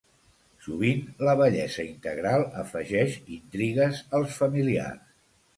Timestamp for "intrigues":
3.39-4.03